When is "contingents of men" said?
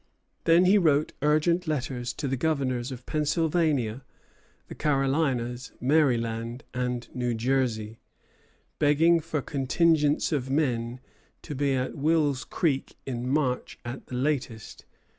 9.43-11.01